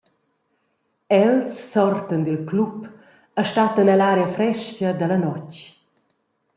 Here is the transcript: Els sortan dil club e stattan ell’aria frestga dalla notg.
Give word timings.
Els 1.17 1.53
sortan 1.73 2.21
dil 2.29 2.41
club 2.49 2.73
e 3.41 3.47
stattan 3.51 3.93
ell’aria 3.93 4.33
frestga 4.39 4.89
dalla 4.99 5.19
notg. 5.25 5.53